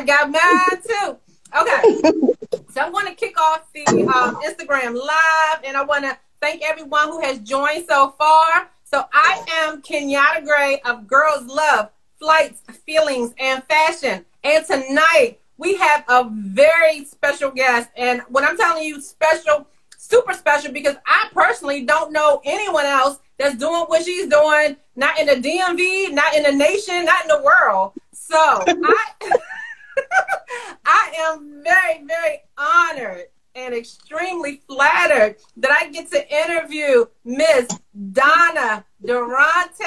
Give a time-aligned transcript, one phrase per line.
[0.00, 1.18] I got mine too.
[1.60, 2.00] Okay.
[2.70, 6.62] so I'm going to kick off the um, Instagram live, and I want to thank
[6.62, 8.70] everyone who has joined so far.
[8.84, 14.24] So I am Kenyatta Gray of Girls Love, Flights, Feelings, and Fashion.
[14.42, 17.90] And tonight we have a very special guest.
[17.94, 19.66] And when I'm telling you special,
[19.98, 25.18] super special, because I personally don't know anyone else that's doing what she's doing, not
[25.18, 27.92] in the DMV, not in the nation, not in the world.
[28.12, 29.06] So I
[30.84, 37.68] I am very, very honored and extremely flattered that I get to interview Miss
[38.12, 39.84] Donna Durante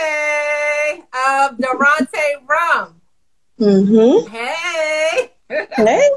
[1.29, 3.01] of Durante Rum.
[3.59, 4.27] Mm-hmm.
[4.29, 5.31] Hey.
[5.49, 6.09] Hey.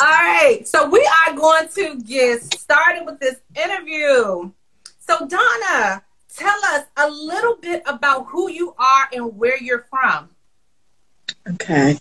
[0.00, 0.60] All right.
[0.64, 4.50] So we are going to get started with this interview.
[4.98, 6.02] So Donna,
[6.34, 10.28] tell us a little bit about who you are and where you're from.
[11.54, 11.98] Okay.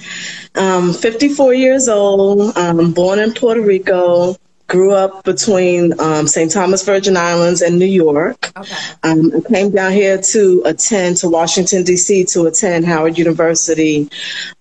[0.56, 4.36] Um, 54 years old, um, born in Puerto Rico,
[4.68, 6.52] grew up between um, St.
[6.52, 8.52] Thomas Virgin Islands and New York.
[8.58, 8.76] Okay.
[9.04, 12.26] Um, I came down here to attend to Washington, D.C.
[12.26, 14.10] to attend Howard University,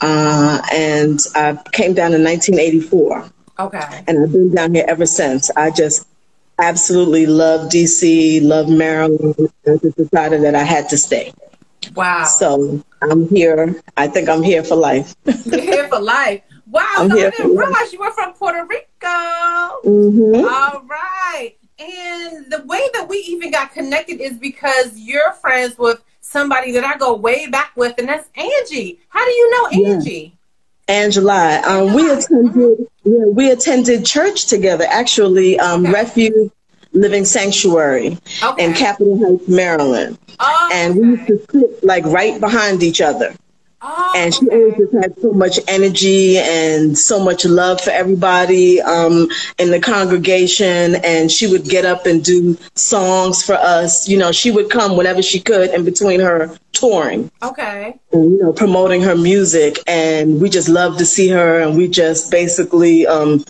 [0.00, 3.30] uh, and I came down in 1984.
[3.58, 4.04] Okay.
[4.06, 5.50] And I've been down here ever since.
[5.56, 6.06] I just
[6.58, 9.36] absolutely love D.C., love Maryland.
[9.64, 11.32] Just decided that I had to stay.
[11.94, 12.24] Wow.
[12.24, 13.80] So I'm here.
[13.96, 15.14] I think I'm here for life.
[15.44, 16.42] You're here for life.
[16.70, 16.86] Wow.
[16.96, 17.66] I'm so I didn't for life.
[17.66, 19.80] realize you were from Puerto Rico.
[19.84, 21.54] hmm All right.
[21.78, 26.84] And the way that we even got connected is because you're friends with somebody that
[26.84, 29.00] I go way back with, and that's Angie.
[29.08, 29.94] How do you know Yeah.
[29.94, 30.36] Angie?
[30.88, 32.86] Angela, um, we attended.
[33.04, 34.84] Yeah, we attended church together.
[34.88, 35.92] Actually, um, Okay.
[35.92, 36.50] Refuge
[36.94, 38.64] Living Sanctuary Okay.
[38.64, 43.34] in Capitol Heights, Maryland, oh, and we used to sit like right behind each other.
[43.82, 44.56] oh, and she okay.
[44.56, 49.28] always just had so much energy and so much love for everybody um,
[49.58, 54.32] in the congregation and she would get up and do songs for us you know
[54.32, 57.94] she would come whenever she could in between her touring Okay.
[58.12, 61.86] and, you know promoting her music and we just loved to see her and we
[61.86, 63.44] just basically um,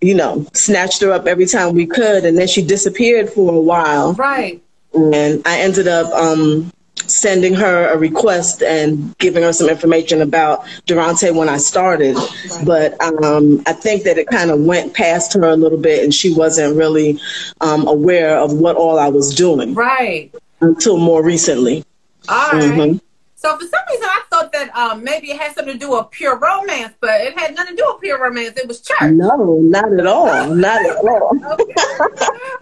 [0.00, 3.60] you know snatched her up every time we could and then she disappeared for a
[3.60, 4.62] while Right.
[4.94, 6.70] and I ended up um,
[7.06, 12.16] sending her a request and giving her some information about Durante when I started.
[12.64, 16.12] But um, I think that it kind of went past her a little bit, and
[16.12, 17.20] she wasn't really
[17.60, 20.32] um, aware of what all I was doing Right.
[20.62, 21.84] until more recently.
[22.28, 22.62] All right.
[22.72, 23.00] Mhm.
[23.46, 26.10] So for some reason, I thought that um, maybe it had something to do with
[26.10, 28.56] pure romance, but it had nothing to do with pure romance.
[28.58, 29.12] It was church.
[29.12, 30.52] No, not at all.
[30.52, 31.30] Not at all.
[31.52, 31.74] Okay.
[32.00, 32.08] All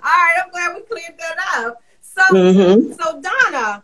[0.04, 0.36] right.
[0.44, 1.82] I'm glad we cleared that up.
[2.02, 3.00] So, Mhm.
[3.00, 3.82] so Donna,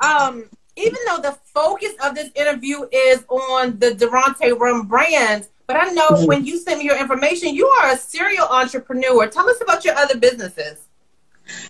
[0.00, 5.76] um, even though the focus of this interview is on the Durante Rum brand, but
[5.76, 6.26] I know Mhm.
[6.26, 9.28] when you send me your information, you are a serial entrepreneur.
[9.28, 10.78] Tell us about your other businesses.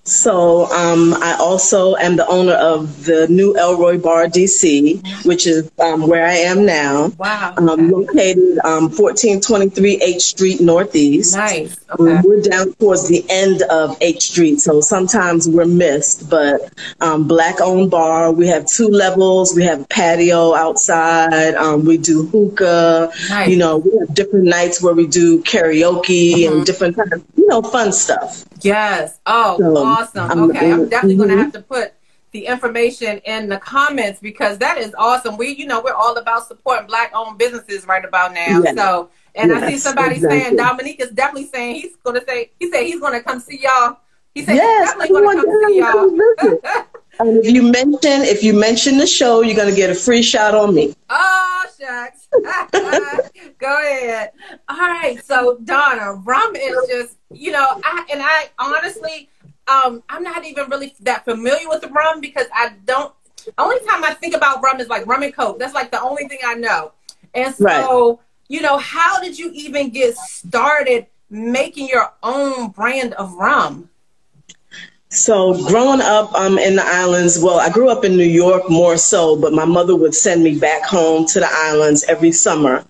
[0.04, 5.70] So um, I also am the owner of the new Elroy Bar DC, which is
[5.80, 7.08] um, where I am now.
[7.18, 7.54] Wow.
[7.56, 11.36] um, located um, 1423 H Street Northeast.
[11.36, 11.76] Nice.
[11.78, 12.20] Um, Okay.
[12.24, 16.28] we're down towards the end of H Street, so sometimes we're missed.
[16.30, 16.72] But
[17.02, 18.32] um, black owned bar.
[18.32, 19.54] We have two levels.
[19.54, 21.54] We have a patio outside.
[21.54, 23.10] Um, we do hookah.
[23.28, 23.48] Nice.
[23.50, 27.46] You know, we have different nights where we do karaoke and different kind of you
[27.48, 28.46] know fun stuff.
[28.62, 29.18] Yes.
[29.26, 30.30] Oh, So, awesome.
[30.30, 31.94] I'm- okay, I'm definitely going to have to put
[32.32, 35.36] the information in the comments because that is awesome.
[35.36, 38.62] We, you know, we're all about supporting black-owned businesses right about now.
[38.62, 38.74] Yes.
[38.74, 40.40] So, and I see somebody exactly.
[40.40, 43.38] saying Dominique is definitely saying he's going to say he said he's going to come
[43.38, 43.98] see y'all.
[44.34, 46.84] He said Yes, he's definitely going to come come see y'all.
[47.20, 50.54] And if you mention if you mention the show, you're gonna get a free shot
[50.54, 50.94] on me.
[51.10, 52.26] Oh, shucks.
[53.58, 54.30] Go ahead.
[54.68, 55.22] All right.
[55.22, 59.28] So, Donna, rum is just, you know, I, and I honestly,
[59.72, 63.12] um, I'm not even really that familiar with the rum because I don't,
[63.58, 65.58] only time I think about rum is like rum and coke.
[65.58, 66.92] That's like the only thing I know.
[67.34, 68.18] And so, Right.
[68.48, 73.88] you know, how did you even get started making your own brand of rum?
[75.08, 78.96] So growing up um, in the islands, well, I grew up in New York more
[78.96, 82.82] so, but my mother would send me back home to the islands every summer.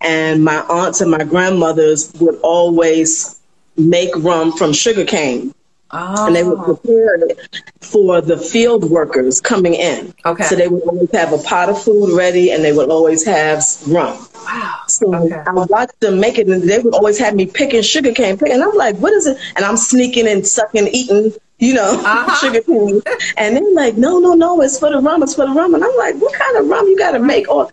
[0.00, 3.40] And my aunts and my grandmothers would always
[3.76, 5.52] make rum from sugarcane.
[5.90, 7.38] Oh, And they would prepare it
[7.80, 10.12] for the field workers coming in.
[10.24, 10.42] Okay.
[10.44, 13.62] So they would always have a pot of food ready and they would always have
[13.86, 14.26] rum.
[14.44, 14.80] wow.
[14.88, 15.42] So Okay.
[15.46, 18.38] I watched them make it, and they would always have me picking sugar cane.
[18.50, 22.34] And I'm like, "What is it?" And I'm sneaking and sucking, eating, you know, Uh-huh.
[22.40, 23.00] sugar cane.
[23.36, 25.22] And they're like, "No, no, no, it's for the rum.
[25.22, 27.48] It's for the rum." And I'm like, "What kind of rum you got to make?"
[27.48, 27.70] Or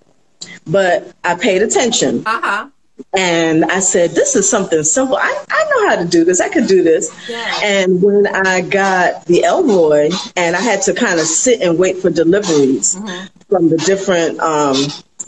[0.68, 2.24] but I paid attention.
[2.26, 2.68] Uh huh.
[3.18, 5.18] And I said, this is something simple.
[5.18, 6.40] I, I know how to do this.
[6.40, 7.12] I could do this.
[7.28, 7.60] Yeah.
[7.64, 11.98] And when I got the Elroy and I had to kind of sit and wait
[11.98, 12.96] for deliveries
[13.50, 14.76] from the different um,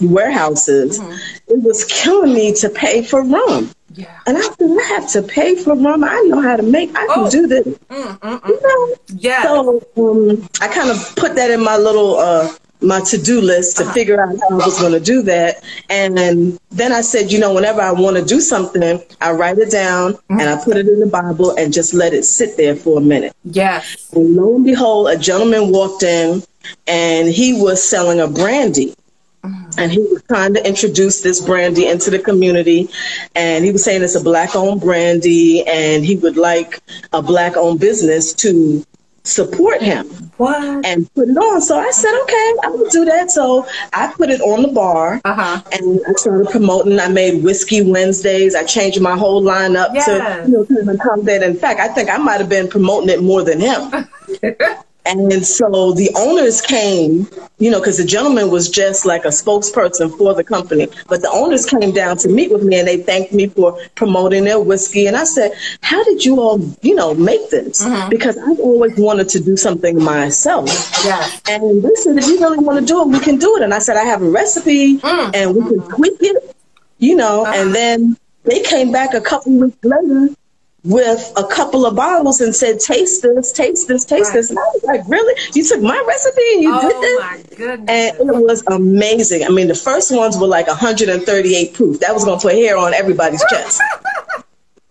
[0.02, 1.00] warehouses,
[1.48, 3.72] it was killing me to pay for rum.
[3.96, 4.20] Yeah.
[4.26, 6.04] And I said, I have to pay for rum.
[6.04, 7.30] I know how to make, I can Oh.
[7.30, 7.68] do this.
[7.68, 8.48] Mm, mm, mm.
[8.48, 8.96] You know?
[9.20, 9.44] Yeah.
[9.44, 12.52] So um, I kind of put that in my little uh,
[12.84, 15.64] my to do list to figure out how I was going to do that.
[15.90, 19.72] And then, I said, you know, whenever I want to do something, I write it
[19.72, 22.98] down and I put it in the Bible and just let it sit there for
[23.00, 23.34] a minute.
[23.44, 24.12] yes.
[24.14, 26.44] And lo and behold, a gentleman walked in
[26.88, 28.96] and he was selling a brandy.
[29.78, 32.88] And he was trying to introduce this brandy into the community.
[33.36, 36.80] And he was saying it's a black owned brandy and he would like
[37.12, 38.86] a black owned business to
[39.26, 40.06] support him
[40.38, 40.86] What?
[40.86, 41.62] and put it on.
[41.62, 43.32] So I said, okay, I will do that.
[43.32, 45.62] So I put it on the bar Uh huh.
[45.72, 47.00] and I started promoting.
[47.00, 48.54] I made Whiskey Wednesdays.
[48.56, 50.06] I changed my whole lineup Yes.
[50.06, 51.42] to you know kind of accommodate.
[51.44, 54.08] In fact, I think I might have been promoting it more than him.
[55.06, 57.28] and so the owners came,
[57.58, 60.88] you know, because the gentleman was just like a spokesperson for the company.
[61.08, 64.46] But the owners came down to meet with me and they thanked me for promoting
[64.46, 65.08] their whiskey.
[65.08, 65.52] And I said,
[65.82, 67.86] how did you all, you know, make this?
[68.10, 70.68] Because I've always wanted to do something myself.
[71.04, 71.42] Yes.
[71.50, 73.64] And they said, if you really want to do it, we can do it.
[73.64, 75.36] And I said, I have a recipe Mm.
[75.36, 76.56] and we can tweak it,
[77.00, 77.44] you know.
[77.44, 77.54] Uh-huh.
[77.56, 80.30] And then they came back a couple weeks later
[80.86, 84.34] with a couple of bottles and said, taste this, taste this, taste Right.
[84.36, 84.50] this.
[84.50, 85.34] And I was like, really?
[85.54, 87.20] You took my recipe and you did Oh this?
[87.22, 87.90] my goodness.
[88.20, 89.46] And it was amazing.
[89.46, 92.00] I mean, the first ones were like 138 proof.
[92.02, 93.82] That was going to put hair on everybody's chest.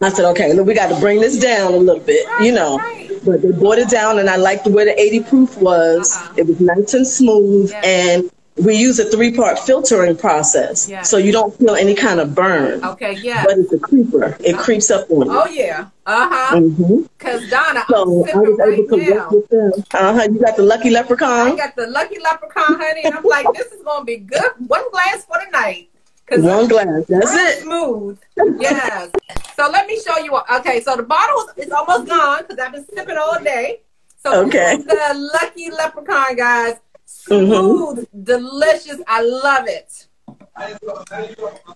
[0.00, 2.78] I said, okay, look, we got to bring this down a little bit, you know.
[2.78, 3.08] right.
[3.24, 6.16] But they brought it down, and I liked the way the 80 proof was.
[6.16, 6.34] Uh-huh.
[6.38, 7.80] It was nice and smooth, Yeah.
[7.84, 11.02] and we use a three part filtering process, Yeah.
[11.02, 12.84] so you don't feel any kind of burn.
[12.84, 13.14] okay.
[13.14, 13.44] Yeah.
[13.44, 15.32] But it's a creeper; it creeps up on you.
[15.40, 15.86] Oh yeah.
[16.04, 16.60] Uh huh.
[16.60, 19.14] hmm Cause Donna, So I was sipping able right to now.
[19.20, 19.72] work with them.
[19.94, 20.28] Uh huh.
[20.30, 21.52] You got the lucky leprechaun.
[21.52, 24.50] I got the lucky leprechaun, honey, and I'm like, this is gonna be good.
[24.66, 25.88] One glass for the night.
[26.30, 27.04] One glass.
[27.08, 27.62] That's it.
[27.62, 28.18] smooth.
[28.58, 29.10] Yes.
[29.56, 30.38] So let me show you.
[30.56, 33.80] Okay, so the bottle is almost gone because I've been sipping all day.
[34.24, 34.76] So Okay.
[34.76, 36.76] the lucky leprechaun, guys.
[37.28, 38.02] Mm-hmm.
[38.22, 39.00] Delicious.
[39.06, 40.06] I love it.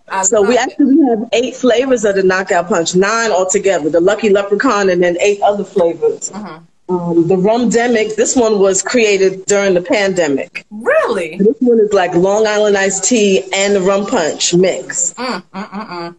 [0.08, 0.60] I So love we it.
[0.60, 3.88] actually have eight flavors of the knockout punch, nine altogether.
[3.90, 6.30] The lucky leprechaun, and then eight other flavors.
[6.30, 6.62] Mhm.
[6.88, 8.14] Um, the rum demic.
[8.14, 10.64] This one was created during the pandemic.
[10.70, 11.36] really.
[11.38, 15.12] This one is like Long Island iced tea and the rum punch mix.
[15.14, 16.14] Mm, mm, mm, mm.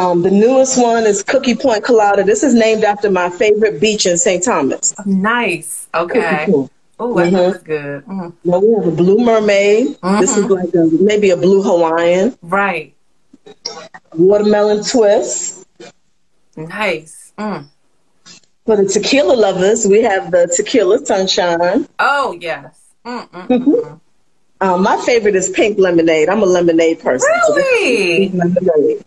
[0.00, 2.22] Um, the newest one is Cookie Point Colada.
[2.22, 4.42] This is named after my favorite beach in St.
[4.44, 4.94] Thomas.
[5.06, 5.88] Nice.
[5.94, 6.46] Okay.
[7.00, 7.26] Cookie Point.
[7.26, 7.46] Oh, that Mhm.
[7.52, 8.04] looks good.
[8.06, 8.32] Mhm.
[8.44, 9.96] Then we have a Blue Mermaid.
[10.20, 12.36] This is like a, maybe a Blue Hawaiian.
[12.42, 12.94] Right.
[14.14, 15.64] Watermelon Twist.
[16.56, 17.32] Nice.
[17.38, 17.64] Mm.
[18.66, 21.88] For the tequila lovers, we have the Tequila Sunshine.
[21.98, 22.76] Oh yes.
[23.06, 24.00] Mm, mm, mm.
[24.60, 26.28] Um, my favorite is pink lemonade.
[26.28, 27.30] I'm a lemonade person.
[27.46, 28.28] so Really?
[28.28, 29.04] pink lemonade.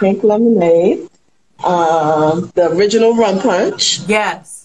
[0.00, 1.08] Pink lemonade.
[1.62, 4.00] Um, the original rum punch.
[4.08, 4.61] Yes.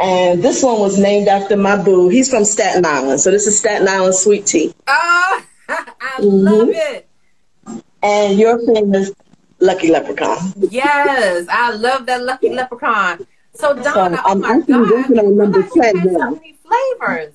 [0.00, 2.08] And this one was named after my boo.
[2.08, 3.20] He's from Staten Island.
[3.20, 4.72] So this is Staten Island sweet tea.
[4.86, 6.44] Oh, I Mm-hmm.
[6.44, 7.08] love it.
[8.02, 9.12] And your famous
[9.60, 10.38] Lucky Leprechaun.
[10.70, 13.26] Yes, I love that lucky leprechaun.
[13.52, 15.96] So Donna, So, oh I'm my actually God, working on I number realize you 10
[15.96, 17.34] have so many flavors.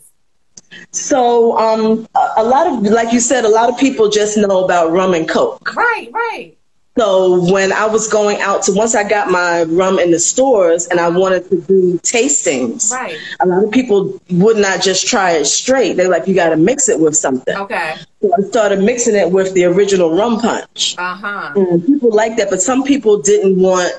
[0.92, 4.64] So um, a, a lot of, like you said, a lot of people just know
[4.66, 5.76] about rum and coke.
[5.76, 6.55] Right, right.
[6.98, 10.88] So when I was going out to, once I got my rum in the stores
[10.88, 13.18] and I wanted to do tastings, Right.
[13.42, 15.98] a lot of people would not just try it straight.
[15.98, 17.54] They're like, you got to mix it with something.
[17.56, 17.96] Okay.
[18.22, 20.96] So I started mixing it with the original rum punch.
[20.98, 21.52] Uh huh.
[21.56, 23.92] And people like that, but some people didn't want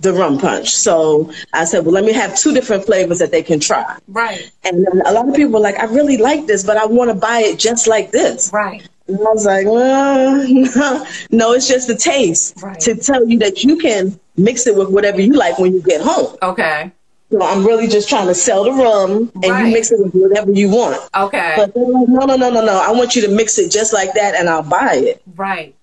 [0.00, 0.70] the rum punch.
[0.74, 3.96] So I said, well, let me have two different flavors that they can try.
[4.08, 7.10] Right, And a lot of people were like, I really like this, but I want
[7.10, 8.50] to buy it just like this.
[8.52, 8.88] right.
[9.08, 10.36] And I was like, well,
[11.30, 12.78] no, it's just the taste Right.
[12.80, 16.00] to tell you that you can mix it with whatever you like when you get
[16.00, 16.36] home.
[16.42, 16.92] Okay.
[17.30, 19.66] So I'm really just trying to sell the rum and Right.
[19.66, 21.00] you mix it with whatever you want.
[21.14, 21.54] Okay.
[21.56, 22.80] But they're like, no, no, no, no, no.
[22.80, 25.22] I want you to mix it just like that and I'll buy it.
[25.36, 25.74] right.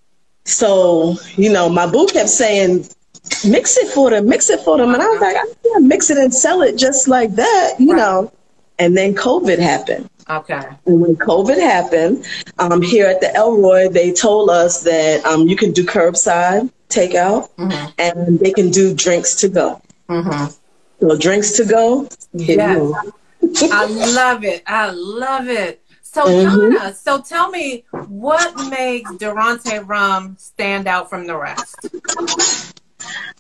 [0.46, 2.86] So, you know, my boo kept saying,
[3.48, 4.94] mix it for them, mix it for them.
[4.94, 5.26] And I was uh-huh.
[5.26, 7.98] like, I can't mix it and sell it just like that, you Right.
[7.98, 8.32] know.
[8.80, 10.10] And then COVID happened.
[10.30, 10.62] Okay.
[10.86, 12.26] And when COVID happened,
[12.60, 17.50] um, here at the Elroy, they told us that um, you can do curbside takeout
[17.58, 17.94] Mhm.
[17.98, 19.82] and they can do drinks to go.
[20.08, 20.56] Mhm.
[21.00, 22.08] So drinks to go.
[22.34, 22.92] Yes.
[23.72, 24.64] I love it.
[24.68, 25.82] I love it.
[26.02, 26.74] So mm-hmm.
[26.74, 31.76] Donna, so tell me what makes Durante rum stand out from the rest?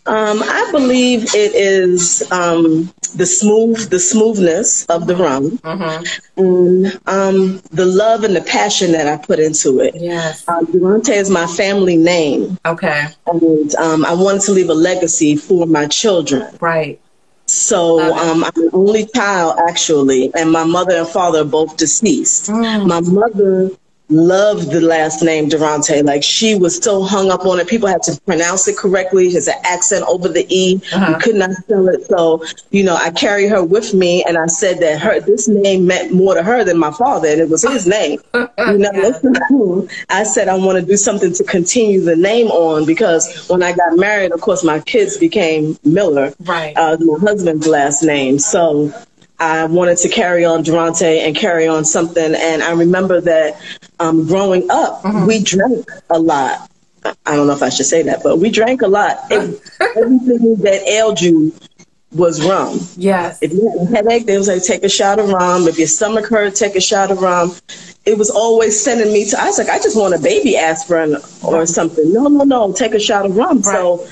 [0.06, 6.42] Um, I believe it is um, the smooth, the smoothness of the rum, mm-hmm.
[6.42, 9.94] and um, the love and the passion that I put into it.
[9.96, 12.58] Yes, uh, Durante is my family name.
[12.66, 16.58] Okay, and um, I wanted to leave a legacy for my children.
[16.60, 17.00] Right.
[17.46, 22.50] So um, I'm an only child actually, and my mother and father are both deceased.
[22.50, 22.88] Mm.
[22.88, 23.72] My mother
[24.10, 26.01] loved the last name Durante.
[26.01, 27.68] Like she was so hung up on it.
[27.68, 29.30] People had to pronounce it correctly.
[29.30, 30.82] There's an accent over the E.
[30.94, 31.12] Uh-huh.
[31.12, 32.06] You could not spell it.
[32.06, 35.86] So, you know, I carry her with me and I said that her this name
[35.86, 38.20] meant more to her than my father and it was his name.
[38.34, 43.48] you know, I said I want to do something to continue the name on because
[43.48, 46.34] when I got married, of course my kids became Miller.
[46.39, 46.75] Right.
[46.75, 48.39] Uh, my husband's last name.
[48.39, 48.94] So
[49.39, 52.36] I wanted to carry on Durante and carry on something.
[52.36, 53.62] And I remember that
[54.00, 55.25] um, growing up, mm-hmm.
[55.25, 56.69] we drank a lot.
[57.25, 59.17] I don't know if I should say that, but we drank a lot.
[59.31, 61.53] Everything that ailed you
[62.12, 62.79] was rum.
[62.98, 63.39] Yes.
[63.41, 65.67] If you had a headache, they would say, take a shot of rum.
[65.67, 67.53] If your stomach hurt, take a shot of rum.
[68.05, 71.17] It was always sending me to, I was like, I just want a baby aspirin
[71.43, 72.12] or something.
[72.12, 73.62] No, no, no, take a shot of rum.
[73.62, 73.75] Right.
[73.75, 74.08] So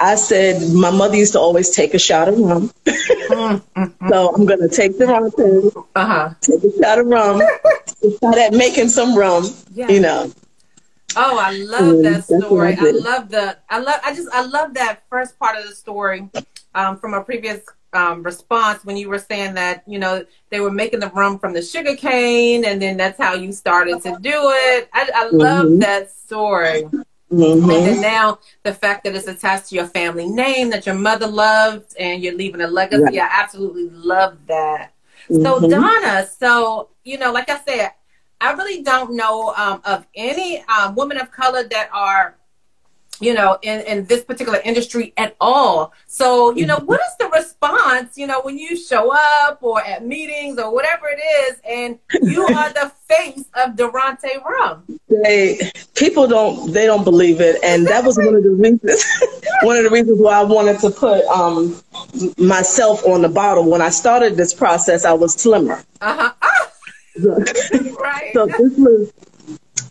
[0.00, 2.70] I said my mother used to always take a shot of rum.
[2.84, 4.08] mm-hmm.
[4.08, 5.86] So I'm gonna take the rum too.
[5.94, 6.34] Uh-huh.
[6.40, 7.42] Take a shot of rum.
[8.16, 9.44] Start at making some rum.
[9.72, 9.88] Yeah.
[9.88, 10.32] You know.
[11.16, 12.76] Oh, I love that story.
[12.78, 15.74] I, I love the I love I just I love that first part of the
[15.74, 16.28] story
[16.74, 17.60] um, from a previous
[17.92, 21.52] um, response when you were saying that you know they were making the rum from
[21.52, 24.88] the sugar cane and then that's how you started to do it.
[24.92, 25.78] I, I love mm-hmm.
[25.80, 26.84] that story.
[27.34, 27.70] Mm-hmm.
[27.70, 31.26] And then now the fact that it's attached to your family name that your mother
[31.26, 33.18] loved and you're leaving a legacy, right.
[33.18, 34.92] I absolutely love that.
[35.28, 35.42] Mm-hmm.
[35.42, 37.92] So Donna, so you know, like I said,
[38.40, 42.36] I really don't know um, of any um, women of color that are
[43.20, 45.92] you know, in, in this particular industry at all.
[46.06, 50.04] So, you know, what is the response, you know, when you show up or at
[50.04, 54.84] meetings or whatever it is, and you are the face of Durante Rum?
[55.08, 59.04] They people don't they don't believe it, and that was one of the reasons
[59.62, 61.80] one of the reasons why I wanted to put um,
[62.38, 63.70] myself on the bottle.
[63.70, 65.82] When I started this process, I was slimmer.
[66.00, 66.66] Uh huh.
[68.00, 68.30] right.
[68.34, 69.12] So this was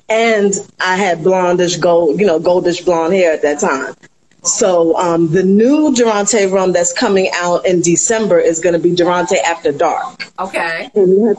[0.09, 3.95] and I had blondish gold, you know, goldish blonde hair at that time.
[4.43, 8.93] So um, the new Durante rum that's coming out in December is going to be
[8.93, 10.29] Durante After Dark.
[10.37, 10.89] Okay.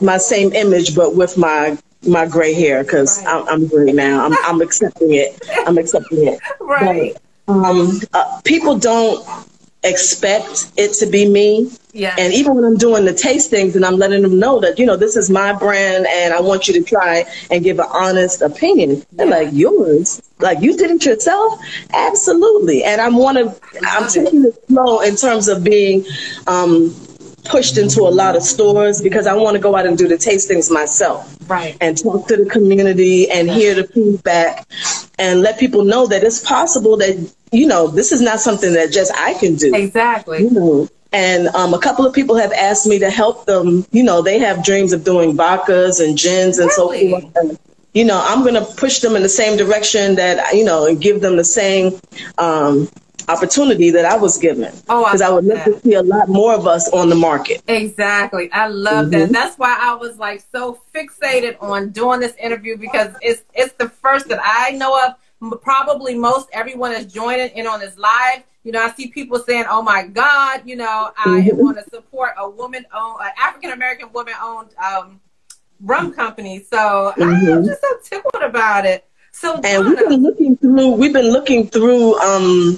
[0.01, 3.35] My same image, but with my my gray hair because right.
[3.35, 4.25] I'm, I'm gray now.
[4.25, 5.39] I'm, I'm accepting it.
[5.65, 6.39] I'm accepting it.
[6.59, 7.15] Right.
[7.45, 9.23] But, um, uh, people don't
[9.85, 11.71] expect it to be me.
[11.93, 12.13] Yeah.
[12.17, 14.97] And even when I'm doing the tastings and I'm letting them know that, you know,
[14.97, 19.05] this is my brand and I want you to try and give an honest opinion.
[19.13, 20.21] They're like, yours?
[20.39, 21.61] Like you did it yourself?
[21.93, 22.83] Absolutely.
[22.83, 26.05] And I'm one of I'm taking it slow in terms of being
[26.47, 26.93] um,
[27.45, 30.15] pushed into a lot of stores because I want to go out and do the
[30.15, 31.33] tastings myself.
[31.47, 31.77] Right.
[31.79, 34.67] And talk to the community and hear the feedback
[35.17, 38.91] and let people know that it's possible that, you know, this is not something that
[38.91, 39.73] just I can do.
[39.73, 40.39] Exactly.
[40.43, 43.85] You know, and um, a couple of people have asked me to help them.
[43.91, 47.11] You know, they have dreams of doing vodkas and gins and really?
[47.11, 47.35] so forth.
[47.37, 47.59] And,
[47.93, 50.99] you know, I'm going to push them in the same direction that, you know, and
[50.99, 51.99] give them the same
[52.37, 52.89] um,
[53.27, 54.73] opportunity that I was given.
[54.89, 57.15] Oh, because I, I, would love to see a lot more of us on the
[57.15, 57.63] market.
[57.67, 59.19] Exactly, I love mm-hmm.
[59.19, 59.31] that.
[59.31, 63.89] That's why I was like so fixated on doing this interview because it's it's the
[63.89, 65.15] first that I know of.
[65.61, 68.43] Probably most everyone is joining in on this live.
[68.63, 72.33] You know, I see people saying, "Oh my God!" You know, I want to support
[72.37, 75.21] a woman-owned, an African American woman-owned um,
[75.81, 76.63] rum company.
[76.69, 77.23] So mm-hmm.
[77.23, 79.05] I'm just so tickled about it.
[79.31, 80.91] So and Donna, we've been looking through.
[80.91, 82.19] We've been looking through.
[82.19, 82.77] Um,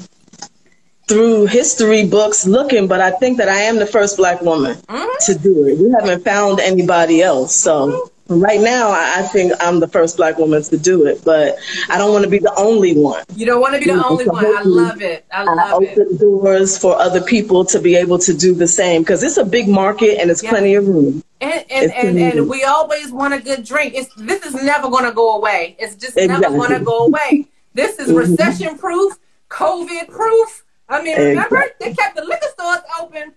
[1.08, 5.26] through history books looking, but I think that I am the first black woman mm-hmm.
[5.26, 5.80] to do it.
[5.80, 7.56] We haven't found anybody else.
[7.56, 8.17] So mm-hmm.
[8.30, 11.56] Right now, I think I'm the first black woman to do it, but
[11.90, 13.24] I don't want to be the only one.
[13.36, 14.46] You don't want to be the only so one.
[14.46, 15.26] I love it.
[15.32, 16.20] I love I open it.
[16.20, 19.68] doors for other people to be able to do the same because it's a big
[19.68, 20.50] market and it's yeah.
[20.50, 21.24] plenty of room.
[21.40, 23.94] And and, and, and, we always want a good drink.
[23.96, 25.76] It's this is never going to go away.
[25.80, 26.42] It's just exactly.
[26.42, 27.48] never going to go away.
[27.74, 28.18] This is mm-hmm.
[28.18, 29.14] recession proof,
[29.50, 33.34] COVID proof I mean, remember they kept the liquor stores open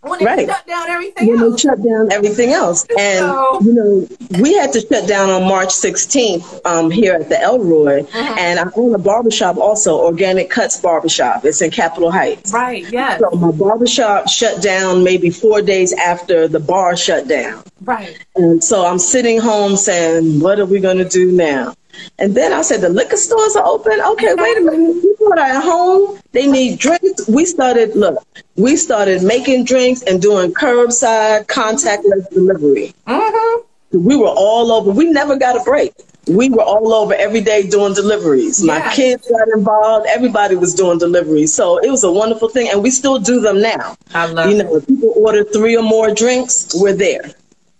[0.00, 0.46] when they right.
[0.48, 1.60] shut down everything when else.
[1.60, 2.86] shut down everything else.
[2.98, 7.28] And, so, you know, we had to shut down on March 16th um, here at
[7.28, 8.02] the Elroy.
[8.02, 8.38] Mm-hmm.
[8.38, 11.44] And I own a barbershop also, Organic Cuts Barbershop.
[11.44, 12.52] It's in Capitol Heights.
[12.52, 13.18] Right, yeah.
[13.18, 17.62] So my barbershop shut down maybe four days after the bar shut down.
[17.82, 18.18] Right.
[18.34, 21.74] And so I'm sitting home saying, what are we going to do now?
[22.18, 24.00] And then I said, the liquor stores are open.
[24.00, 25.02] Okay, wait a minute.
[25.02, 26.18] People are at home.
[26.32, 27.28] They need drinks.
[27.28, 28.22] We started, look,
[28.56, 32.94] we started making drinks and doing curbside contactless delivery.
[33.06, 34.04] Mm-hmm.
[34.04, 34.90] We were all over.
[34.90, 35.92] We never got a break.
[36.26, 38.62] We were all over every day doing deliveries.
[38.62, 40.06] My kids got involved.
[40.10, 41.54] Everybody was doing deliveries.
[41.54, 42.68] So it was a wonderful thing.
[42.68, 43.96] And we still do them now.
[44.12, 44.86] I love You know, it.
[44.86, 47.30] people order three or more drinks, we're there.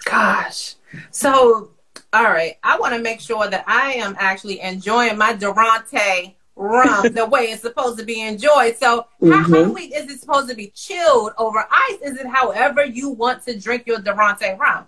[0.06, 0.76] Gosh.
[1.10, 1.68] So
[2.12, 2.56] all right.
[2.62, 7.44] I want to make sure that I am actually enjoying my Durante rum the way
[7.44, 8.76] it's supposed to be enjoyed.
[8.76, 9.32] So, mm-hmm.
[9.32, 11.98] how, how we, is it supposed to be chilled over ice?
[12.02, 14.86] Is it however you want to drink your Durante rum?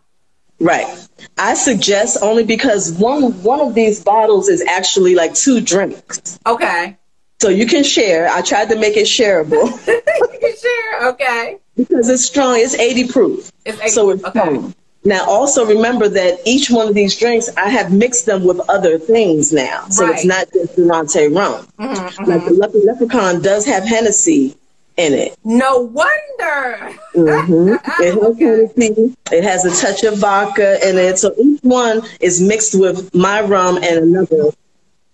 [0.59, 1.09] Right.
[1.39, 6.39] I suggest only because one one of these bottles is actually like two drinks.
[6.47, 6.99] Okay.
[7.41, 8.29] So you can share.
[8.29, 9.65] I tried to make it shareable.
[9.87, 11.59] you can share, okay.
[11.75, 12.59] Because it's strong.
[12.59, 13.51] It's 80 proof.
[13.65, 14.41] It's 80 so it's okay.
[14.41, 14.75] strong.
[15.03, 18.99] Now, also remember that each one of these drinks, I have mixed them with other
[18.99, 19.87] things now.
[19.89, 20.15] So right.
[20.15, 21.67] it's not just Durante rum.
[21.79, 22.25] Mm-hmm, mm-hmm.
[22.31, 24.55] Like the Lucky Leprechaun does have Hennessy
[24.99, 25.39] in it.
[25.43, 26.95] No wonder.
[27.15, 27.75] mm-hmm.
[28.03, 28.39] It has.
[28.39, 29.17] Hennessy.
[29.33, 31.19] It has a touch of vodka in it.
[31.19, 34.51] So each one is mixed with my rum and another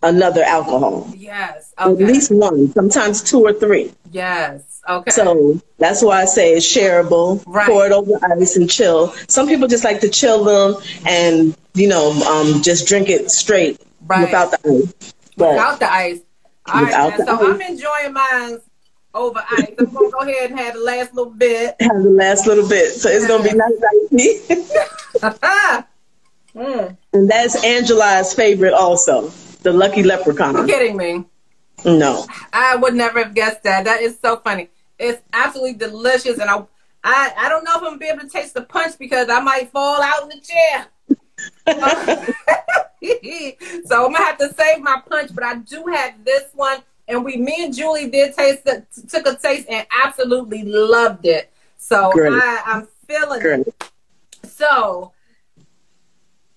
[0.02, 1.12] another alcohol.
[1.16, 1.72] Yes.
[1.78, 2.02] Okay.
[2.02, 3.92] At least one, sometimes two or three.
[4.10, 4.80] Yes.
[4.88, 5.10] Okay.
[5.10, 7.42] So that's why I say it's shareable.
[7.46, 7.66] Right.
[7.66, 9.12] Pour it over ice and chill.
[9.28, 13.80] Some people just like to chill them and you know um, just drink it straight
[14.06, 14.20] right.
[14.22, 15.14] without the ice.
[15.36, 16.20] But without the ice.
[16.68, 17.40] All right, so ice.
[17.40, 18.58] I'm enjoying mine
[19.14, 19.72] over ice.
[19.78, 21.74] I'm gonna go ahead and have the last little bit.
[21.80, 22.92] Have the last little bit.
[22.92, 23.72] So it's gonna be nice
[24.12, 24.40] icy.
[26.54, 26.96] mm.
[27.12, 29.30] And that's Angela's favorite also,
[29.66, 30.54] the Lucky Leprechaun.
[30.54, 31.24] You're kidding me.
[31.84, 32.24] No.
[32.52, 33.84] I would never have guessed that.
[33.84, 34.70] That is so funny.
[34.96, 36.62] It's absolutely delicious, and I,
[37.02, 39.40] I, I don't know if I'm gonna be able to taste the punch because I
[39.40, 40.86] might fall out in the chair.
[43.86, 47.24] so I'm gonna have to save my punch, but I do have this one, and
[47.24, 51.52] we, me and Julie did taste it, took a taste, and absolutely loved it.
[51.76, 53.66] So I, I'm feeling Great.
[53.66, 53.90] it.
[54.44, 55.10] So,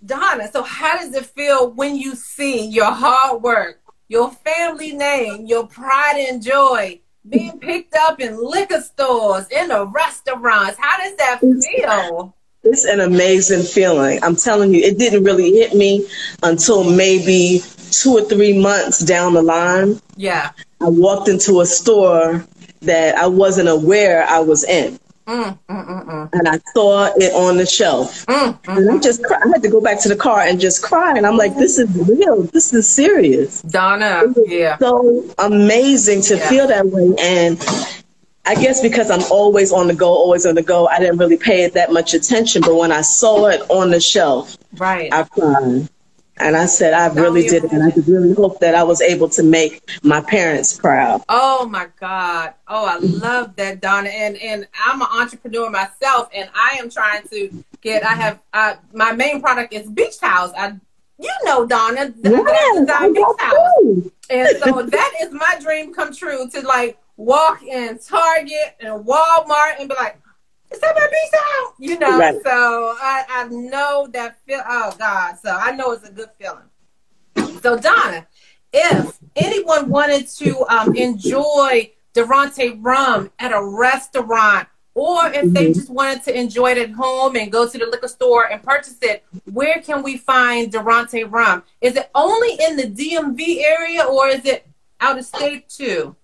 [0.05, 5.45] Donna, so how does it feel when you see your hard work, your family name,
[5.45, 7.01] your pride and joy?
[7.27, 10.77] being picked up in liquor stores, in the restaurants.
[10.79, 12.33] How does that feel?
[12.63, 14.19] It's an amazing feeling.
[14.23, 16.07] I'm telling you, it didn't really hit me
[16.43, 19.99] until maybe two or three months down the line.
[20.15, 20.51] Yeah.
[20.81, 22.45] I walked into a store
[22.81, 24.99] that I wasn't aware I was in.
[25.29, 26.29] Mm, mm, mm, mm.
[26.33, 28.25] and I saw it on the shelf.
[28.25, 30.81] Mm, mm, and I just I had to go back to the car and just
[30.81, 31.15] cry.
[31.15, 32.41] And I'm like, this is real.
[32.43, 33.61] This is serious.
[33.61, 34.77] Donna, yeah.
[34.79, 36.49] So amazing to Yeah.
[36.49, 37.13] feel that way.
[37.19, 37.63] And
[38.45, 41.37] I guess because I'm always on the go, always on the go, I didn't really
[41.37, 42.63] pay it that much attention.
[42.63, 45.13] But when I saw it on the shelf, Right.
[45.13, 45.87] I cried.
[46.39, 47.71] And I said, I really did it.
[47.71, 51.21] And I really hope that I was able to make my parents proud.
[51.27, 52.53] Oh my God.
[52.67, 54.09] Oh, I love that, Donna.
[54.09, 58.03] And and I'm an entrepreneur myself, and I am trying to get.
[58.05, 60.51] I have uh, my main product is beach towels.
[60.57, 60.75] I,
[61.17, 66.61] you know, Donna, Yes, beach towels, and so that is my dream come true to
[66.61, 70.17] like walk in Target and Walmart and be like,
[70.71, 72.19] "Is that my beach towel?" You know.
[72.19, 72.35] Right.
[72.43, 74.61] So I I know that feel.
[74.67, 75.37] Oh God.
[75.43, 76.69] So I know it's a good feeling.
[77.61, 78.27] So Donna,
[78.71, 85.89] if anyone wanted to um, enjoy Durante rum at a restaurant, or if they just
[85.89, 89.23] wanted to enjoy it at home and go to the liquor store and purchase it,
[89.51, 91.63] where can we find Durante rum?
[91.81, 94.67] Is it only in the DMV area, or is it
[94.99, 96.15] out of state too?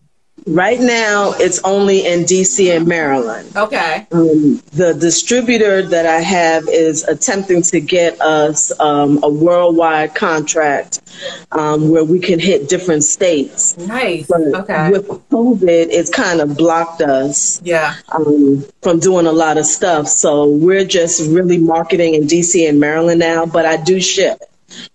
[0.48, 3.56] Right now, it's only in DC and Maryland.
[3.56, 4.06] Okay.
[4.12, 11.02] Um, the distributor that I have is attempting to get us um, a worldwide contract
[11.52, 13.76] um, where we can hit different states.
[13.78, 14.28] Nice.
[14.28, 14.92] But Okay.
[14.92, 17.96] with COVID, it's kind of blocked us Yeah.
[18.10, 20.08] um, from doing a lot of stuff.
[20.08, 24.38] So we're just really marketing in DC and Maryland now, but I do ship.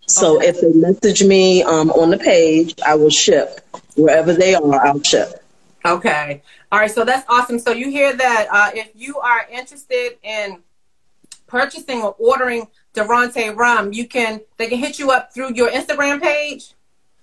[0.06, 0.48] So Okay.
[0.48, 3.60] if they message me um, on the page, I will ship.
[3.96, 5.42] Wherever they are, I'll ship.
[5.84, 6.42] Okay.
[6.70, 6.90] All right.
[6.90, 7.58] So that's awesome.
[7.58, 10.58] So you hear that uh, if you are interested in
[11.46, 16.20] purchasing or ordering Durante rum, you can they can hit you up through your Instagram
[16.20, 16.74] page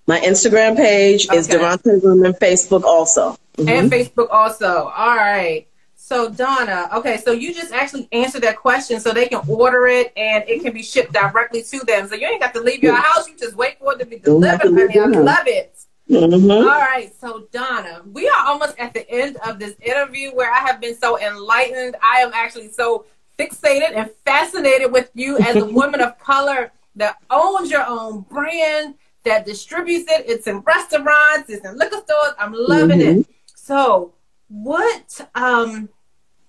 [0.08, 1.58] My Instagram page is Okay.
[1.58, 3.38] Durante Rum and Facebook also.
[3.58, 3.70] Mhm.
[3.70, 4.92] and Facebook also.
[4.96, 5.68] All right.
[5.96, 10.14] So Donna, okay, so you just actually answered that question, so they can order it
[10.16, 12.08] and it can be shipped directly to them.
[12.08, 14.18] So you ain't got to leave your house; you just wait for it to be
[14.20, 14.62] delivered.
[14.74, 15.78] Honey, I love it.
[16.10, 16.52] Mm-hmm.
[16.52, 20.60] All right, so Donna, we are almost at the end of this interview where I
[20.60, 21.98] have been so enlightened.
[22.02, 23.06] I am actually so
[23.38, 28.96] fixated and fascinated with you as a woman of color that owns your own brand,
[29.24, 30.26] that distributes it.
[30.28, 32.34] It's in restaurants, it's in liquor stores.
[32.40, 33.20] I'm loving mm-hmm.
[33.22, 33.28] it.
[33.56, 34.14] So,
[34.48, 35.90] what um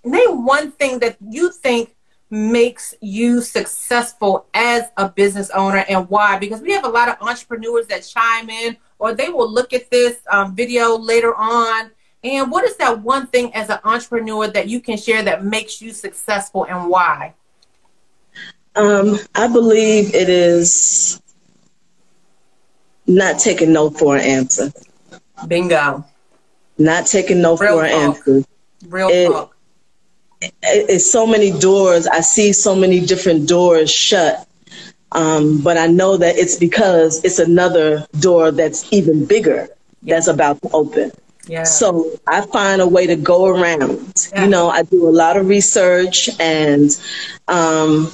[0.05, 1.97] name one thing that you think
[2.31, 6.39] makes you successful as a business owner and why?
[6.39, 9.91] Because we have a lot of entrepreneurs that chime in or they will look at
[9.91, 11.91] this um, video later on.
[12.25, 15.81] And what is that one thing as an entrepreneur that you can share that makes
[15.81, 17.35] you successful and why?
[18.75, 21.21] Um, I believe it is
[23.07, 24.73] not taking no for an answer.
[25.47, 26.05] Bingo.
[26.77, 27.93] Not taking no Real for talk.
[27.93, 28.45] an answer.
[28.89, 29.55] Real it, talk
[30.41, 32.07] it's so many doors.
[32.07, 34.48] I see so many different doors shut.
[35.13, 39.69] Um, but I know that it's because it's another door that's even bigger
[40.03, 40.15] yeah.
[40.15, 41.13] that's about to open.
[41.47, 41.63] Yeah.
[41.63, 44.29] So I find a way to go around.
[44.33, 44.45] Yeah.
[44.45, 46.91] You know, I do a lot of research and
[47.49, 48.11] um,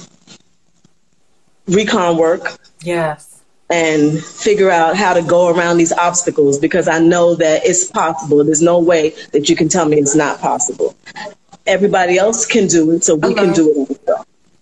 [1.67, 2.57] recon work.
[2.81, 3.43] Yes.
[3.69, 8.43] And figure out how to go around these obstacles because I know that it's possible.
[8.43, 10.95] There's no way that you can tell me it's not possible
[11.67, 14.01] everybody else can do it, so we can do it.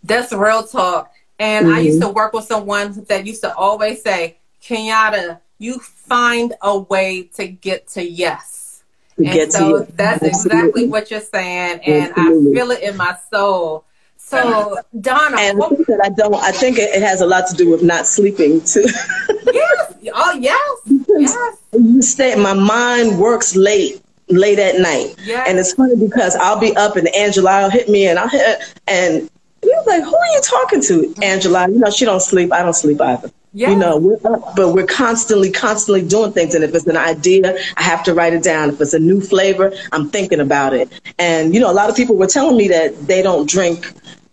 [0.03, 1.12] That's real talk.
[1.43, 1.75] And mm-hmm.
[1.75, 2.15] I used to mm-hmm.
[2.15, 7.87] work with someone that used to always say, Kenyatta, you find a way to get
[7.89, 8.81] to yes.
[9.17, 9.91] To and so yes.
[9.93, 10.59] that's Absolutely.
[10.61, 11.81] exactly what you're saying.
[11.85, 12.51] And Absolutely.
[12.51, 13.83] I feel it in my soul.
[14.15, 16.33] So Donna, and what, that I don't.
[16.35, 18.85] I think it, has a lot to do with not sleeping too.
[19.51, 19.93] yes.
[20.13, 20.79] Oh yes.
[21.09, 21.57] yes.
[21.73, 22.35] You stay.
[22.35, 25.15] My mind works late late at night.
[25.25, 25.45] Yes.
[25.49, 28.61] And it's funny because I'll be up and Angela will hit me and I'll hit
[28.87, 29.29] and
[29.63, 31.13] you're like, who are you talking to?
[31.21, 32.51] Angela, you know, she don't sleep.
[32.51, 33.31] I don't sleep either.
[33.55, 33.69] Yes.
[33.69, 36.55] You know, we're up, but we're constantly, constantly doing things.
[36.55, 38.69] And if it's an idea, I have to write it down.
[38.69, 40.89] If it's a new flavor, I'm thinking about it.
[41.19, 43.91] And, you know, a lot of people were telling me that they don't drink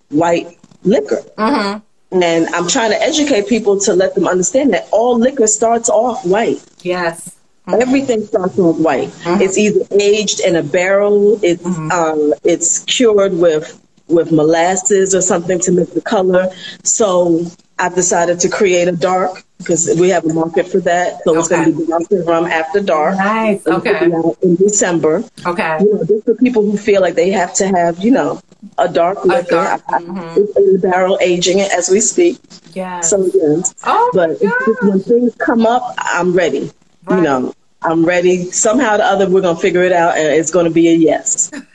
[0.09, 1.23] white liquor.
[1.37, 2.23] Mm-hmm.
[2.23, 6.25] And I'm trying to educate people to let them understand that all liquor starts off
[6.25, 6.65] white.
[6.81, 7.37] Yes.
[7.67, 7.83] Mm-hmm.
[7.83, 9.09] Everything starts off white.
[9.09, 9.43] Mm-hmm.
[9.43, 15.59] It's either aged in a barrel, it's um, it's cured with with molasses or something
[15.61, 16.49] to make the color.
[16.85, 17.45] So
[17.79, 21.23] I've decided to create a dark because we have a market for that.
[21.25, 21.39] So okay.
[21.39, 23.17] it's going to be Durante Rum After Dark.
[23.17, 23.67] Nice.
[23.67, 24.11] Okay.
[24.43, 25.25] In December.
[25.47, 25.79] Okay.
[25.81, 28.41] You know, just for people who feel like they have to have, you know,
[28.79, 29.47] a dark liquor.
[29.47, 30.59] A dark, mm-hmm.
[30.59, 32.39] in the barrel aging it as we speak.
[32.73, 33.01] Yeah.
[33.01, 33.75] So yes.
[33.85, 34.39] Oh but
[34.83, 36.71] when things come up, I'm ready.
[37.05, 37.17] Right.
[37.17, 38.51] You know, I'm ready.
[38.51, 41.51] Somehow or the other, we're gonna figure it out, and it's gonna be a yes.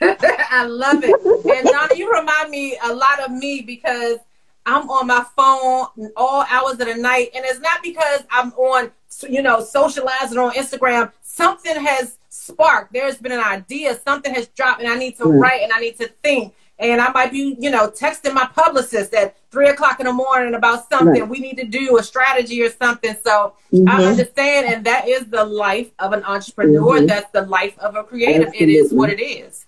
[0.50, 1.14] I love it.
[1.24, 4.18] And Donna, you remind me a lot of me because
[4.64, 8.90] I'm on my phone all hours of the night, and it's not because I'm on,
[9.28, 11.12] you know, socializing on Instagram.
[11.22, 12.92] Something has sparked.
[12.92, 13.98] There's been an idea.
[14.04, 15.40] Something has dropped, and I need to mm.
[15.40, 19.14] write and I need to think and I might be, you know, texting my publicist
[19.14, 21.28] at three o'clock in the morning about something right.
[21.28, 23.16] we need to do, a strategy or something.
[23.24, 23.88] So mm-hmm.
[23.88, 26.98] I understand, and that is the life of an entrepreneur.
[26.98, 27.06] Mm-hmm.
[27.06, 28.48] That's the life of a creative.
[28.48, 28.74] Absolutely.
[28.74, 29.66] It is what it is.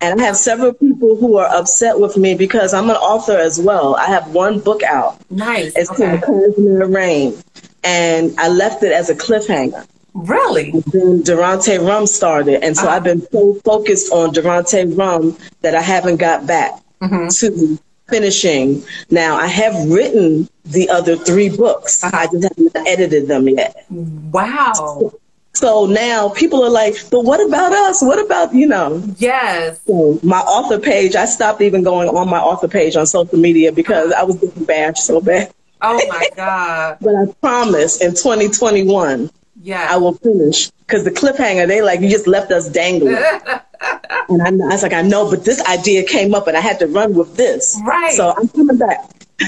[0.00, 3.60] And I have several people who are upset with me because I'm an author as
[3.60, 3.96] well.
[3.96, 5.18] I have one book out.
[5.30, 5.72] Nice.
[5.76, 6.18] It's okay.
[6.18, 7.34] called Cashmere Rain.
[7.82, 9.86] And I left it as a cliffhanger.
[10.14, 10.72] Really?
[10.92, 12.62] then Durante Rum started.
[12.64, 12.96] And so uh-huh.
[12.96, 17.28] I've been so focused on Durante Rum that I haven't got back mm-hmm.
[17.28, 18.84] to finishing.
[19.10, 22.02] Now, I have written the other three books.
[22.02, 22.16] Uh-huh.
[22.16, 23.86] I just haven't edited them yet.
[23.90, 24.72] Wow.
[24.74, 25.20] So,
[25.64, 28.02] so now people are like, but what about us?
[28.02, 29.02] What about, you know?
[29.16, 29.80] Yes.
[29.86, 33.72] So my author page, I stopped even going on my author page on social media
[33.72, 35.54] because I was getting bashed so bad.
[35.80, 36.98] Oh my God.
[37.00, 39.30] but I promise in 2021,
[39.62, 39.88] yeah.
[39.90, 40.70] I will finish.
[40.70, 43.16] Because the cliffhanger, they like, you just left us dangling.
[44.28, 46.78] and I, I was like, I know, but this idea came up and I had
[46.80, 47.80] to run with this.
[47.86, 48.12] Right.
[48.12, 48.98] So I'm coming back.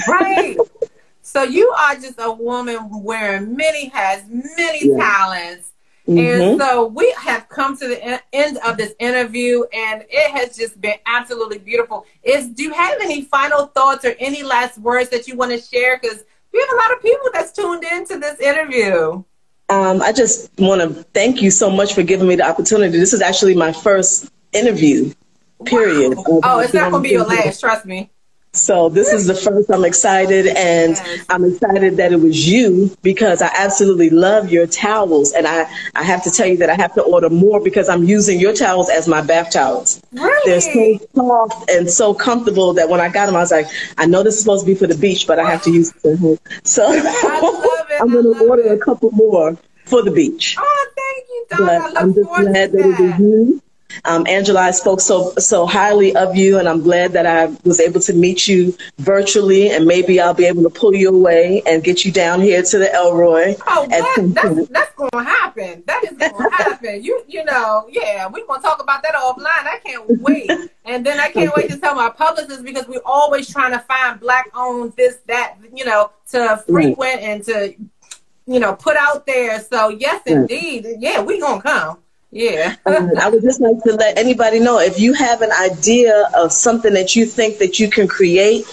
[0.09, 0.57] right.
[1.21, 4.97] So you are just a woman wearing many hats, many yeah.
[4.97, 5.73] talents.
[6.09, 6.19] Mm-hmm.
[6.19, 10.81] And so we have come to the end of this interview, and it has just
[10.81, 12.07] been absolutely beautiful.
[12.23, 15.59] Is do you have any final thoughts or any last words that you want to
[15.59, 15.99] share?
[16.01, 19.25] Because we have a lot of people that's tuned into this interview.
[19.69, 22.97] Um, I just want to thank you so much for giving me the opportunity.
[22.97, 25.13] This is actually my first interview,
[25.65, 26.17] period.
[26.17, 26.41] Wow.
[26.45, 28.11] Oh, it's not going to be your last, trust me.
[28.57, 29.71] So this is the first.
[29.71, 30.97] I'm excited, and.
[31.29, 36.03] I'm excited that it was you because I absolutely love your towels, and I I
[36.03, 38.89] have to tell you that I have to order more because I'm using your towels
[38.89, 40.01] as my bath towels.
[40.13, 40.41] Really?
[40.45, 43.67] They're so soft and so comfortable that when I got them, I was like,
[43.99, 45.93] I know this is supposed to be for the beach, but I have to use
[46.05, 46.39] it at home.
[46.65, 46.87] So
[48.01, 48.73] I'm going to order it.
[48.73, 50.57] a couple more for the beach.
[50.59, 51.91] Oh, thank you, Donna.
[51.93, 53.63] But I'm just glad that, that it was you
[54.05, 57.81] um, Angela, I spoke so so highly of you, and I'm glad that I was
[57.81, 61.83] able to meet you virtually, and maybe I'll be able to pull you away and
[61.83, 63.55] get you down here to the Elroy.
[63.67, 65.83] Oh, that, that's, that's going to happen.
[65.87, 67.03] That is going to happen.
[67.03, 69.47] You you know, yeah, we're going to talk about that offline.
[69.47, 70.51] I can't wait,
[70.85, 74.21] and then I can't wait to tell my publicists because we're always trying to find
[74.21, 77.23] black-owned this that you know to frequent right.
[77.23, 77.75] and to
[78.47, 79.61] you know put out there.
[79.61, 81.99] So yes, indeed, yeah, we gonna come.
[82.31, 82.77] Yeah.
[82.87, 86.53] um, I would just like to let anybody know if you have an idea of
[86.53, 88.65] something that you think that you can create,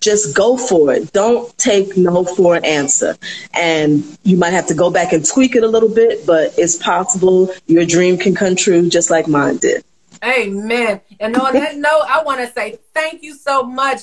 [0.00, 1.12] just go for it.
[1.12, 3.16] Don't take no for an answer.
[3.52, 6.76] And you might have to go back and tweak it a little bit, but it's
[6.76, 9.84] possible your dream can come true just like mine did.
[10.24, 11.00] Amen.
[11.18, 14.00] And on that note, I want to say thank you so much,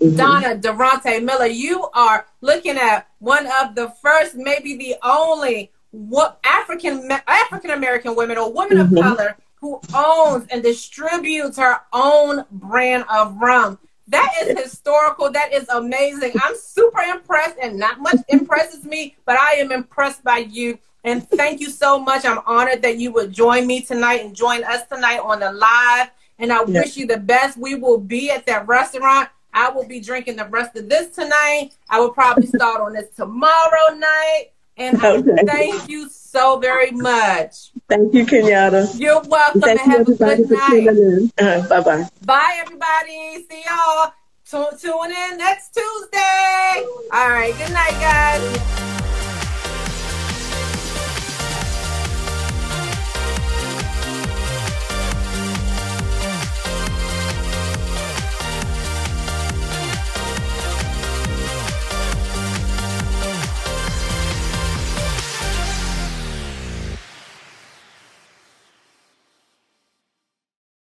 [0.00, 0.16] mm-hmm.
[0.16, 1.46] Donna Durante Miller.
[1.46, 8.16] You are looking at one of the first, maybe the only what African African American
[8.16, 8.96] women or women mm-hmm.
[8.96, 13.78] of color who owns and distributes her own brand of rum.
[14.08, 15.30] That is historical.
[15.30, 16.32] That is amazing.
[16.42, 20.78] I'm super impressed, and not much impresses me, but I am impressed by you.
[21.04, 22.24] And thank you so much.
[22.24, 26.10] I'm honored that you would join me tonight and join us tonight on the live.
[26.38, 26.68] And I yes.
[26.68, 27.56] wish you the best.
[27.56, 29.28] We will be at that restaurant.
[29.54, 31.70] I will be drinking the rest of this tonight.
[31.88, 34.46] I will probably start on this tomorrow night.
[34.76, 35.44] And okay.
[35.46, 37.72] thank you so very much.
[37.88, 38.98] Thank you, Kenyatta.
[38.98, 39.60] You're welcome.
[39.60, 41.32] Thank and have a good night.
[41.38, 42.08] Uh, bye bye.
[42.24, 43.46] Bye, everybody.
[43.50, 44.12] See y'all.
[44.44, 46.84] Tune, tune in next Tuesday.
[47.12, 47.54] All right.
[47.58, 48.91] Good night, guys.